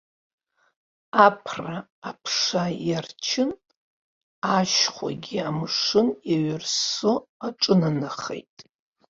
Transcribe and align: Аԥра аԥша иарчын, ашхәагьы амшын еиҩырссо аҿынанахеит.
Аԥра 1.25 1.77
аԥша 2.09 2.63
иарчын, 2.87 3.51
ашхәагьы 4.57 5.39
амшын 5.49 6.09
еиҩырссо 6.33 7.13
аҿынанахеит. 7.47 8.55